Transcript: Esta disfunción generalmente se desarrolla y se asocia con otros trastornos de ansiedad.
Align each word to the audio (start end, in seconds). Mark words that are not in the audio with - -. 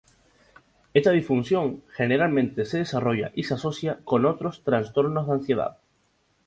Esta 0.95 1.11
disfunción 1.11 1.83
generalmente 1.93 2.65
se 2.65 2.79
desarrolla 2.79 3.31
y 3.35 3.43
se 3.43 3.53
asocia 3.53 3.99
con 4.03 4.25
otros 4.25 4.63
trastornos 4.63 5.27
de 5.27 5.33
ansiedad. 5.33 5.77